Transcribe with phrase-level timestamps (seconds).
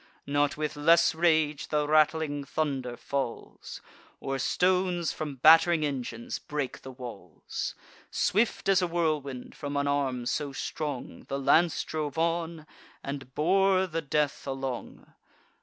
[0.25, 3.81] Not with less rage the rattling thunder falls,
[4.19, 7.75] Or stones from batt'ring engines break the walls:
[8.09, 12.65] Swift as a whirlwind, from an arm so strong, The lance drove on,
[13.03, 15.05] and bore the death along.